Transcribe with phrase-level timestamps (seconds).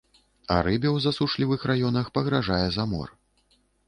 [0.53, 3.13] А рыбе ў засушлівых раёнах пагражае замор.